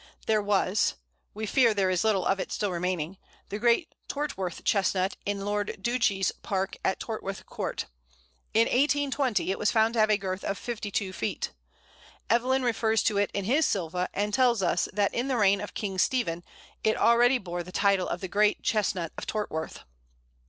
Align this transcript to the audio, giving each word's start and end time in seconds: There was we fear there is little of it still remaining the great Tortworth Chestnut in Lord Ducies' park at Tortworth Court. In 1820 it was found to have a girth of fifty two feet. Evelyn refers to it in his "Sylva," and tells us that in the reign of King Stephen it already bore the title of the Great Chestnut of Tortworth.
There 0.25 0.41
was 0.41 0.95
we 1.35 1.45
fear 1.45 1.75
there 1.75 1.91
is 1.91 2.03
little 2.03 2.25
of 2.25 2.39
it 2.39 2.51
still 2.51 2.71
remaining 2.71 3.19
the 3.49 3.59
great 3.59 3.93
Tortworth 4.07 4.63
Chestnut 4.63 5.15
in 5.27 5.45
Lord 5.45 5.77
Ducies' 5.79 6.31
park 6.41 6.75
at 6.83 6.99
Tortworth 6.99 7.45
Court. 7.45 7.85
In 8.55 8.61
1820 8.65 9.51
it 9.51 9.59
was 9.59 9.69
found 9.69 9.93
to 9.93 9.99
have 9.99 10.09
a 10.09 10.17
girth 10.17 10.43
of 10.43 10.57
fifty 10.57 10.89
two 10.89 11.13
feet. 11.13 11.51
Evelyn 12.31 12.63
refers 12.63 13.03
to 13.03 13.19
it 13.19 13.29
in 13.35 13.45
his 13.45 13.67
"Sylva," 13.67 14.09
and 14.11 14.33
tells 14.33 14.63
us 14.63 14.89
that 14.91 15.13
in 15.13 15.27
the 15.27 15.37
reign 15.37 15.61
of 15.61 15.75
King 15.75 15.99
Stephen 15.99 16.43
it 16.83 16.97
already 16.97 17.37
bore 17.37 17.61
the 17.61 17.71
title 17.71 18.09
of 18.09 18.21
the 18.21 18.27
Great 18.27 18.63
Chestnut 18.63 19.11
of 19.19 19.27
Tortworth. 19.27 19.81